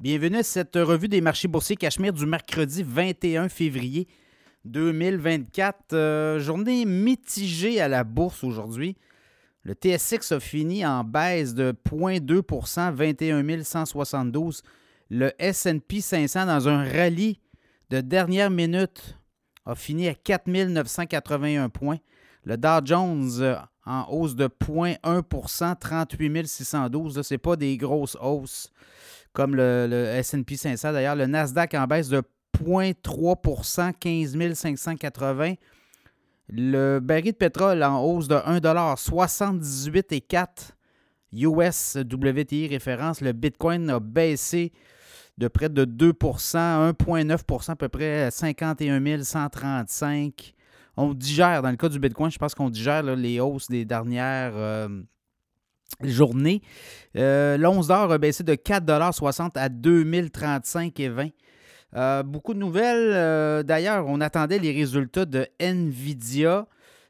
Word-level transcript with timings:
Bienvenue 0.00 0.36
à 0.36 0.42
cette 0.44 0.76
revue 0.76 1.08
des 1.08 1.20
marchés 1.20 1.48
boursiers 1.48 1.74
Cachemire 1.74 2.12
du 2.12 2.24
mercredi 2.24 2.84
21 2.84 3.48
février 3.48 4.06
2024. 4.64 5.92
Euh, 5.92 6.38
journée 6.38 6.84
mitigée 6.84 7.80
à 7.80 7.88
la 7.88 8.04
bourse 8.04 8.44
aujourd'hui. 8.44 8.96
Le 9.64 9.74
TSX 9.74 10.30
a 10.30 10.38
fini 10.38 10.86
en 10.86 11.02
baisse 11.02 11.52
de 11.52 11.74
0,2% 11.90 12.92
21 12.92 13.64
172. 13.64 14.62
Le 15.10 15.32
SP 15.42 15.98
500 15.98 16.46
dans 16.46 16.68
un 16.68 16.84
rallye 16.84 17.40
de 17.90 18.00
dernière 18.00 18.50
minute 18.50 19.18
a 19.66 19.74
fini 19.74 20.06
à 20.06 20.14
4 20.14 20.46
981 20.46 21.70
points. 21.70 21.98
Le 22.44 22.56
Dow 22.56 22.78
Jones 22.84 23.32
euh, 23.40 23.56
en 23.84 24.06
hausse 24.10 24.36
de 24.36 24.46
0,1% 24.46 25.76
38 25.76 26.46
612. 26.46 27.20
Ce 27.20 27.34
n'est 27.34 27.38
pas 27.38 27.56
des 27.56 27.76
grosses 27.76 28.16
hausses 28.20 28.70
comme 29.38 29.54
le, 29.54 30.18
SP 30.18 30.56
500. 30.56 30.92
D'ailleurs, 30.92 31.14
le 31.14 31.26
Nasdaq 31.26 31.74
en 31.74 31.86
baisse 31.86 32.08
de 32.08 32.20
0,3% 32.60 33.92
15 33.92 34.54
580. 34.54 35.54
Le 36.48 36.98
baril 36.98 37.30
de 37.30 37.36
pétrole 37.36 37.84
en 37.84 38.02
hausse 38.02 38.26
de 38.26 38.34
1,78,4 38.34 40.72
US 41.34 41.96
WTI 41.96 42.66
référence. 42.66 43.20
Le 43.20 43.30
Bitcoin 43.30 43.88
a 43.90 44.00
baissé 44.00 44.72
de 45.36 45.46
près 45.46 45.68
de 45.68 45.84
2% 45.84 46.92
1,9% 46.94 47.70
à 47.70 47.76
peu 47.76 47.88
près 47.88 48.24
à 48.24 48.32
51 48.32 49.22
135. 49.22 50.52
On 50.96 51.14
digère, 51.14 51.62
dans 51.62 51.70
le 51.70 51.76
cas 51.76 51.88
du 51.88 52.00
Bitcoin, 52.00 52.32
je 52.32 52.38
pense 52.38 52.56
qu'on 52.56 52.70
digère 52.70 53.04
les 53.04 53.38
hausses 53.38 53.68
des 53.68 53.84
dernières 53.84 54.56
euh, 54.56 54.88
journée. 56.02 56.62
Euh, 57.16 57.56
L'11 57.56 57.90
a 57.90 58.18
baissé 58.18 58.44
de 58.44 58.54
4,60 58.54 59.52
à 59.56 59.68
2035,20 59.68 61.32
euh, 61.96 62.22
beaucoup 62.22 62.52
de 62.52 62.58
nouvelles. 62.58 63.12
Euh, 63.14 63.62
d'ailleurs, 63.62 64.06
on 64.08 64.20
attendait 64.20 64.58
les 64.58 64.72
résultats 64.72 65.24
de 65.24 65.46
Nvidia. 65.58 66.66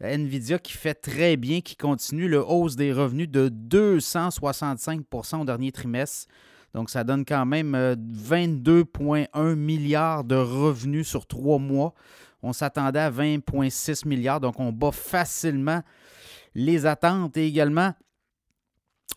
Nvidia 0.00 0.58
qui 0.58 0.72
fait 0.72 0.94
très 0.94 1.36
bien, 1.36 1.60
qui 1.60 1.76
continue 1.76 2.26
le 2.26 2.42
hausse 2.44 2.74
des 2.74 2.92
revenus 2.92 3.28
de 3.28 3.48
265% 3.48 5.42
au 5.42 5.44
dernier 5.44 5.72
trimestre. 5.72 6.26
Donc, 6.74 6.88
ça 6.88 7.04
donne 7.04 7.24
quand 7.26 7.44
même 7.44 7.76
22,1 7.76 9.54
milliards 9.54 10.24
de 10.24 10.36
revenus 10.36 11.06
sur 11.06 11.26
trois 11.26 11.58
mois. 11.58 11.92
On 12.42 12.52
s'attendait 12.54 12.98
à 12.98 13.10
20,6 13.10 14.08
milliards. 14.08 14.40
Donc, 14.40 14.58
on 14.58 14.72
bat 14.72 14.90
facilement 14.90 15.82
les 16.54 16.86
attentes. 16.86 17.36
Et 17.36 17.46
également, 17.46 17.92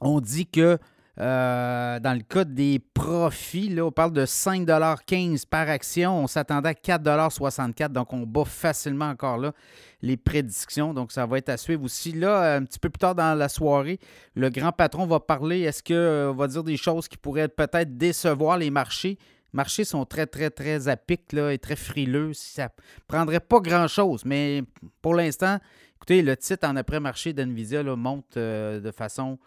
on 0.02 0.19
dit 0.19 0.47
que 0.47 0.78
euh, 1.17 2.00
dans 2.02 2.14
le 2.14 2.23
cas 2.23 2.44
des 2.44 2.80
profits, 2.94 3.69
là, 3.69 3.86
on 3.86 3.92
parle 3.92 4.11
de 4.11 4.25
5,15 4.25 5.45
par 5.45 5.69
action. 5.69 6.23
On 6.23 6.27
s'attendait 6.27 6.69
à 6.69 6.73
4,64 6.73 7.89
Donc, 7.89 8.11
on 8.11 8.23
bat 8.23 8.45
facilement 8.45 9.09
encore 9.09 9.38
là 9.38 9.53
les 10.02 10.17
prédictions. 10.17 10.94
Donc, 10.94 11.11
ça 11.11 11.25
va 11.25 11.38
être 11.38 11.50
à 11.50 11.58
suivre 11.58 11.83
aussi. 11.83 12.11
Là, 12.11 12.55
un 12.55 12.64
petit 12.64 12.80
peu 12.80 12.89
plus 12.89 13.00
tard 13.00 13.16
dans 13.16 13.38
la 13.38 13.50
soirée, 13.50 14.00
le 14.36 14.50
grand 14.50 14.72
patron 14.72 15.05
va 15.05 15.19
parler. 15.19 15.61
Est-ce 15.61 15.81
qu'il 15.81 15.95
euh, 15.95 16.33
va 16.36 16.47
dire 16.47 16.64
des 16.64 16.77
choses 16.77 17.08
qui 17.08 17.17
pourraient 17.17 17.47
peut-être 17.47 17.97
décevoir 17.97 18.58
les 18.58 18.70
marchés? 18.70 19.17
Les 19.53 19.58
marchés 19.58 19.86
sont 19.86 20.05
très, 20.05 20.27
très, 20.27 20.49
très 20.49 20.89
à 20.89 20.97
pic 20.97 21.33
et 21.33 21.58
très 21.58 21.77
frileux. 21.77 22.33
Ça 22.33 22.70
prendrait 23.08 23.39
pas 23.39 23.61
grand-chose. 23.61 24.25
Mais 24.25 24.64
pour 25.02 25.16
l'instant, 25.16 25.59
écoutez, 25.95 26.22
le 26.22 26.36
titre 26.36 26.67
en 26.67 26.75
après-marché 26.75 27.31
d'NVIDIA 27.31 27.83
monte 27.83 28.36
euh, 28.36 28.81
de 28.81 28.92
façon 28.92 29.39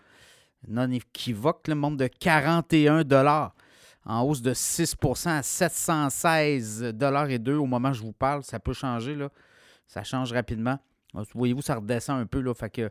non 0.67 0.91
équivoque, 0.91 1.69
le 1.69 1.75
monde 1.75 1.98
de 1.98 2.09
41 2.09 3.05
en 4.09 4.23
hausse 4.23 4.42
de 4.42 4.55
6% 4.55 5.28
à 5.28 5.42
716 5.42 6.95
et 7.28 7.39
2 7.39 7.55
au 7.56 7.67
moment 7.67 7.91
où 7.91 7.95
je 7.95 8.03
vous 8.03 8.12
parle. 8.12 8.42
Ça 8.42 8.59
peut 8.59 8.73
changer, 8.73 9.14
là. 9.14 9.29
ça 9.86 10.03
change 10.03 10.33
rapidement. 10.33 10.79
Voyez-vous, 11.34 11.63
ça 11.63 11.77
redescend 11.77 12.20
un 12.20 12.27
peu. 12.27 12.41
Là, 12.41 12.55
fait 12.55 12.70
que, 12.70 12.91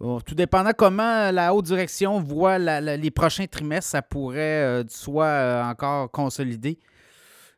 oh, 0.00 0.20
tout 0.24 0.34
dépendant 0.34 0.72
comment 0.76 1.30
la 1.30 1.54
haute 1.54 1.66
direction 1.66 2.20
voit 2.20 2.58
les 2.58 3.10
prochains 3.10 3.46
trimestres, 3.46 3.90
ça 3.90 4.02
pourrait 4.02 4.82
euh, 4.82 4.84
soit 4.88 5.26
euh, 5.26 5.62
encore 5.62 6.10
consolider. 6.10 6.78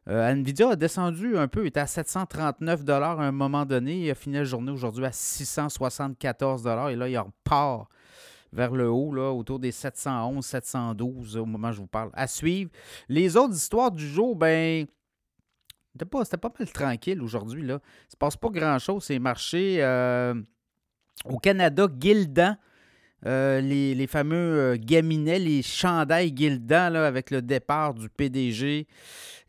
Euh, 0.09 0.33
Nvidia 0.33 0.71
a 0.71 0.77
descendu 0.77 1.37
un 1.37 1.49
peu, 1.49 1.65
il 1.65 1.69
était 1.69 1.81
à 1.81 1.87
739 1.87 2.89
à 2.89 3.11
un 3.11 3.33
moment 3.33 3.67
donné. 3.67 4.07
Il 4.07 4.11
a 4.11 4.15
fini 4.15 4.37
la 4.37 4.45
journée 4.45 4.73
aujourd'hui 4.73 5.05
à 5.05 5.13
674 5.13 6.67
et 6.67 6.97
là, 6.97 7.09
il 7.09 7.19
repart 7.19 7.89
vers 8.53 8.73
le 8.73 8.89
haut, 8.89 9.13
là, 9.13 9.33
autour 9.33 9.59
des 9.59 9.73
711, 9.73 10.45
712 10.45 11.37
au 11.37 11.47
moment 11.47 11.69
où 11.69 11.73
je 11.73 11.79
vous 11.81 11.87
parle. 11.87 12.11
À 12.15 12.27
suivre. 12.27 12.71
Les 13.09 13.37
autres 13.37 13.55
histoires 13.55 13.91
du 13.91 14.07
jour, 14.07 14.37
ben. 14.37 14.87
C'était 15.93 16.07
pas, 16.07 16.25
pas 16.25 16.53
mal 16.59 16.71
tranquille 16.71 17.21
aujourd'hui. 17.23 17.63
Il 17.63 17.67
ne 17.67 17.79
se 18.09 18.17
passe 18.17 18.37
pas 18.37 18.51
grand-chose. 18.51 19.03
C'est 19.05 19.19
marché 19.19 19.79
euh, 19.81 20.35
au 21.25 21.39
Canada, 21.39 21.89
Gildan. 21.99 22.57
Euh, 23.27 23.61
les, 23.61 24.07
fameux 24.07 24.37
euh, 24.37 24.77
gaminets, 24.79 25.41
les 25.41 25.63
chandails 25.63 26.33
Gildan 26.37 26.93
là, 26.93 27.05
avec 27.05 27.33
le 27.33 27.43
départ 27.43 27.95
du 27.95 28.09
PDG 28.09 28.87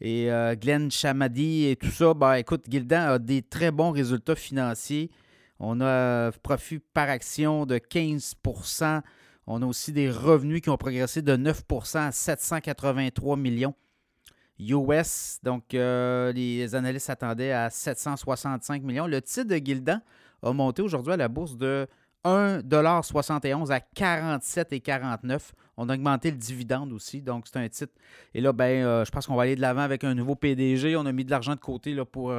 et 0.01 0.29
Glenn 0.59 0.89
Chamadi 0.89 1.67
et 1.67 1.75
tout 1.75 1.91
ça. 1.91 2.15
Ben, 2.15 2.33
écoute, 2.35 2.65
Gildan 2.67 3.11
a 3.11 3.19
des 3.19 3.43
très 3.43 3.69
bons 3.69 3.91
résultats 3.91 4.35
financiers. 4.35 5.11
On 5.59 5.81
a 5.81 5.85
euh, 5.85 6.31
profit 6.41 6.79
par 6.79 7.09
action 7.09 7.65
de 7.65 7.77
15% 7.77 9.01
On 9.47 9.61
a 9.61 9.65
aussi 9.65 9.91
des 9.91 10.09
revenus 10.09 10.61
qui 10.61 10.69
ont 10.69 10.77
progressé 10.77 11.21
de 11.21 11.35
9% 11.35 11.97
à 11.97 12.11
783 12.11 13.35
millions 13.35 13.75
US. 14.59 15.39
Donc, 15.43 15.73
euh, 15.73 16.31
les 16.33 16.75
analystes 16.75 17.07
s'attendaient 17.07 17.51
à 17.51 17.69
765 17.69 18.83
millions. 18.83 19.07
Le 19.07 19.21
titre 19.21 19.47
de 19.47 19.55
Gildan 19.55 20.01
a 20.43 20.53
monté 20.53 20.81
aujourd'hui 20.81 21.13
à 21.13 21.17
la 21.17 21.27
bourse 21.27 21.57
de 21.57 21.87
1,71 22.25 23.71
à 23.71 23.79
47,49 23.79 25.51
On 25.77 25.89
a 25.89 25.93
augmenté 25.93 26.31
le 26.31 26.37
dividende 26.37 26.91
aussi, 26.91 27.21
donc 27.21 27.45
c'est 27.47 27.57
un 27.59 27.69
titre. 27.69 27.93
Et 28.33 28.41
là, 28.41 28.51
ben, 28.53 28.83
euh, 28.83 29.05
je 29.05 29.11
pense 29.11 29.25
qu'on 29.27 29.35
va 29.35 29.43
aller 29.43 29.55
de 29.55 29.61
l'avant 29.61 29.81
avec 29.81 30.03
un 30.03 30.13
nouveau 30.13 30.35
PDG. 30.35 30.95
On 30.95 31.05
a 31.05 31.11
mis 31.11 31.25
de 31.25 31.31
l'argent 31.31 31.55
de 31.55 31.59
côté 31.59 31.93
là, 31.93 32.05
pour 32.05 32.33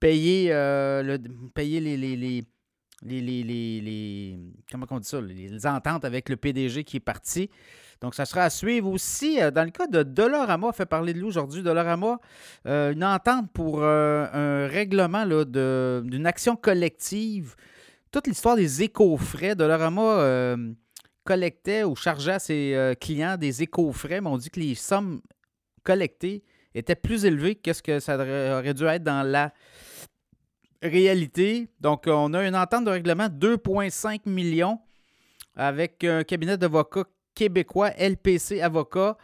payer, 0.00 0.52
euh, 0.52 1.02
le, 1.02 1.18
payer 1.54 1.80
les, 1.80 1.96
les, 1.96 2.16
les, 2.16 3.42
les, 3.42 4.38
comment 4.70 4.86
on 4.90 4.98
dit 4.98 5.08
ça, 5.08 5.20
les 5.20 5.66
ententes 5.66 6.04
avec 6.04 6.28
le 6.28 6.36
PDG 6.36 6.84
qui 6.84 6.98
est 6.98 7.00
parti. 7.00 7.50
Donc, 8.00 8.14
ça 8.14 8.24
sera 8.26 8.42
à 8.42 8.50
suivre 8.50 8.88
aussi. 8.90 9.42
Euh, 9.42 9.50
dans 9.50 9.64
le 9.64 9.70
cas 9.70 9.88
de 9.88 10.04
Dollarama, 10.04 10.72
fait 10.72 10.86
parler 10.86 11.12
de 11.12 11.18
lui 11.18 11.26
aujourd'hui. 11.26 11.62
Dollarama, 11.62 12.20
euh, 12.66 12.92
une 12.92 13.04
entente 13.04 13.50
pour 13.52 13.82
un 13.82 14.68
règlement 14.68 15.26
d'une 15.26 16.26
action 16.26 16.54
collective. 16.54 17.56
Toute 18.10 18.26
l'histoire 18.26 18.56
des 18.56 18.82
éco-frais. 18.82 19.54
Dollarama 19.54 20.56
collectait 21.24 21.84
ou 21.84 21.94
chargeait 21.94 22.32
à 22.32 22.38
ses 22.38 22.94
clients 23.00 23.36
des 23.36 23.62
éco-frais, 23.62 24.20
mais 24.20 24.28
on 24.28 24.38
dit 24.38 24.50
que 24.50 24.60
les 24.60 24.74
sommes 24.74 25.20
collectées 25.82 26.42
était 26.74 26.94
plus 26.94 27.24
élevé 27.24 27.54
que 27.54 27.72
ce 27.72 27.82
que 27.82 28.00
ça 28.00 28.16
aurait 28.16 28.74
dû 28.74 28.84
être 28.84 29.02
dans 29.02 29.22
la 29.22 29.52
réalité. 30.82 31.68
Donc, 31.80 32.04
on 32.06 32.32
a 32.34 32.46
une 32.46 32.56
entente 32.56 32.84
de 32.84 32.90
règlement 32.90 33.26
2,5 33.26 34.20
millions 34.26 34.78
avec 35.56 36.04
un 36.04 36.24
cabinet 36.24 36.56
d'avocats 36.56 37.04
québécois, 37.34 37.90
LPC 37.98 38.60
Avocats. 38.60 39.16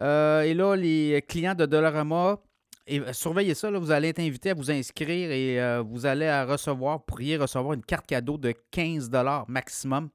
Euh, 0.00 0.42
et 0.42 0.54
là, 0.54 0.74
les 0.74 1.22
clients 1.28 1.54
de 1.54 1.66
Dollarama, 1.66 2.38
et 2.86 3.00
surveillez 3.12 3.54
ça, 3.54 3.70
là, 3.70 3.78
vous 3.78 3.90
allez 3.90 4.08
être 4.08 4.20
invité 4.20 4.50
à 4.50 4.54
vous 4.54 4.70
inscrire 4.70 5.30
et 5.30 5.60
euh, 5.60 5.82
vous 5.82 6.06
allez 6.06 6.30
recevoir, 6.42 7.02
pourriez 7.04 7.36
recevoir 7.36 7.74
une 7.74 7.84
carte 7.84 8.06
cadeau 8.06 8.38
de 8.38 8.52
15 8.70 9.10
maximum 9.48 10.10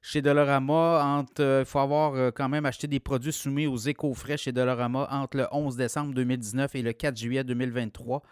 chez 0.00 0.22
Dolorama, 0.22 1.24
il 1.38 1.42
euh, 1.42 1.64
faut 1.64 1.80
avoir 1.80 2.14
euh, 2.14 2.30
quand 2.30 2.48
même 2.48 2.66
acheté 2.66 2.86
des 2.86 3.00
produits 3.00 3.32
soumis 3.32 3.66
aux 3.66 3.76
éco-frais 3.76 4.36
chez 4.36 4.52
Dolorama 4.52 5.08
entre 5.10 5.38
le 5.38 5.46
11 5.50 5.76
décembre 5.76 6.14
2019 6.14 6.74
et 6.76 6.82
le 6.82 6.92
4 6.92 7.16
juillet 7.16 7.44
2023. 7.44 8.22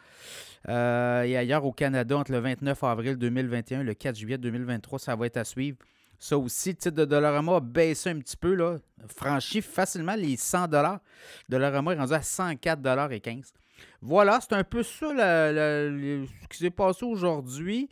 Euh, 0.69 1.23
et 1.23 1.37
ailleurs 1.37 1.65
au 1.65 1.73
Canada, 1.73 2.17
entre 2.17 2.33
le 2.33 2.39
29 2.39 2.85
avril 2.85 3.17
2021 3.17 3.81
et 3.81 3.85
le 3.85 3.95
4 3.95 4.17
juillet 4.17 4.39
2023, 4.39 4.99
ça 4.99 5.17
va 5.17 5.27
être 5.27 5.37
à 5.37 5.45
suivre. 5.45 5.77
Ça 6.19 6.39
aussi, 6.39 6.71
le 6.71 6.77
titre 6.77 6.97
de 6.97 7.05
Dolorama 7.05 7.57
a 7.57 7.61
baissé 7.61 8.11
un 8.11 8.19
petit 8.21 8.37
peu, 8.37 8.55
là, 8.55 8.77
franchi 9.15 9.61
facilement 9.61 10.15
les 10.15 10.37
100 10.37 10.69
Dolorama 11.49 11.93
est 11.93 11.99
rendu 11.99 12.15
à 12.15 12.23
104 12.23 13.13
et 13.13 13.21
15 13.21 13.53
Voilà, 14.01 14.41
c'est 14.41 14.55
un 14.55 14.65
peu 14.65 14.83
ça 14.83 15.09
ce 15.09 16.49
qui 16.49 16.59
s'est 16.59 16.71
passé 16.71 17.05
aujourd'hui. 17.05 17.89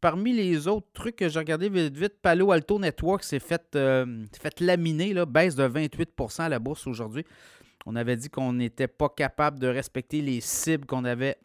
Parmi 0.00 0.32
les 0.32 0.68
autres 0.68 0.86
trucs 0.92 1.16
que 1.16 1.28
j'ai 1.28 1.38
regardé 1.40 1.68
vite, 1.68 1.96
vite, 1.96 2.14
Palo 2.22 2.52
Alto 2.52 2.78
Network 2.78 3.24
s'est 3.24 3.40
fait, 3.40 3.74
euh, 3.74 4.24
laminer, 4.60 5.12
baisse 5.26 5.56
de 5.56 5.66
28% 5.66 6.42
à 6.42 6.48
la 6.48 6.60
bourse 6.60 6.86
aujourd'hui. 6.86 7.24
On 7.84 7.96
avait 7.96 8.16
dit 8.16 8.28
qu'on 8.28 8.52
n'était 8.52 8.86
pas 8.86 9.08
capable 9.08 9.58
de 9.58 9.66
respecter 9.66 10.20
les 10.20 10.40
cibles 10.40 10.86
qu'on 10.86 11.04
avait 11.04 11.36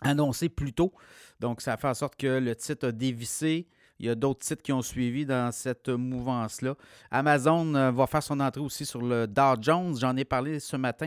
annoncées 0.00 0.48
plus 0.48 0.72
tôt. 0.72 0.92
Donc, 1.40 1.60
ça 1.60 1.74
a 1.74 1.76
fait 1.76 1.88
en 1.88 1.94
sorte 1.94 2.16
que 2.16 2.38
le 2.38 2.54
titre 2.56 2.88
a 2.88 2.92
dévissé 2.92 3.66
Il 3.98 4.06
y 4.06 4.10
a 4.10 4.14
d'autres 4.14 4.44
sites 4.44 4.60
qui 4.60 4.72
ont 4.72 4.82
suivi 4.82 5.24
dans 5.24 5.50
cette 5.52 5.88
mouvance-là. 5.88 6.74
Amazon 7.10 7.74
euh, 7.74 7.90
va 7.90 8.06
faire 8.06 8.22
son 8.22 8.38
entrée 8.40 8.60
aussi 8.60 8.84
sur 8.84 9.00
le 9.00 9.26
Dow 9.26 9.54
Jones. 9.60 9.96
J'en 9.98 10.14
ai 10.16 10.24
parlé 10.24 10.60
ce 10.60 10.76
matin 10.76 11.06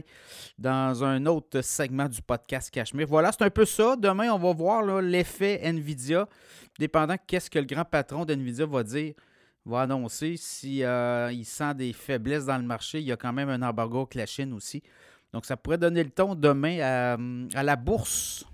dans 0.58 1.04
un 1.04 1.26
autre 1.28 1.62
segment 1.62 2.08
du 2.08 2.22
podcast 2.22 2.72
Cachemire. 2.72 3.08
Voilà, 3.08 3.32
c'est 3.32 3.44
un 3.44 3.50
peu 3.50 3.66
ça. 3.66 3.96
Demain, 3.96 4.32
on 4.32 4.40
va 4.40 4.54
voir 4.54 5.02
l'effet 5.02 5.60
NVIDIA, 5.72 6.28
dépendant 6.80 7.16
qu'est-ce 7.28 7.50
que 7.50 7.60
le 7.60 7.66
grand 7.66 7.86
patron 7.86 8.26
d'NVIDIA 8.26 8.66
va 8.66 8.84
dire 8.84 9.14
va 9.66 9.82
annoncer 9.82 10.36
si 10.38 10.84
euh, 10.84 11.32
sent 11.44 11.76
des 11.76 11.94
faiblesses 11.94 12.46
dans 12.46 12.58
le 12.58 12.64
marché. 12.64 13.00
Il 13.00 13.06
y 13.06 13.12
a 13.12 13.18
quand 13.18 13.34
même 13.34 13.50
un 13.50 13.62
embargo 13.62 14.00
avec 14.00 14.16
la 14.16 14.26
Chine 14.26 14.54
aussi. 14.54 14.82
Donc, 15.32 15.46
ça 15.46 15.56
pourrait 15.56 15.78
donner 15.78 16.04
le 16.04 16.10
ton 16.10 16.34
demain 16.34 16.80
à 17.54 17.62
la 17.62 17.76
bourse 17.76 18.46